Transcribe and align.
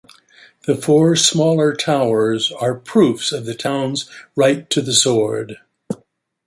The 0.65 0.75
four 0.75 1.15
smaller 1.15 1.75
towers 1.75 2.51
are 2.53 2.73
proofs 2.73 3.31
of 3.31 3.45
the 3.45 3.53
town's 3.53 4.09
"Right 4.35 4.67
to 4.71 4.81
the 4.81 4.95
sword". 4.95 5.57